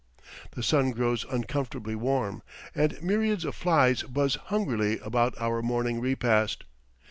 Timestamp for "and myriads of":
2.73-3.53